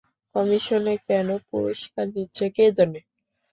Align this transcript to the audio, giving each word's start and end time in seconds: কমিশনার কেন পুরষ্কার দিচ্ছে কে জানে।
কমিশনার 0.35 0.99
কেন 1.07 1.27
পুরষ্কার 1.47 2.05
দিচ্ছে 2.15 2.45
কে 2.55 2.65
জানে। 2.77 2.99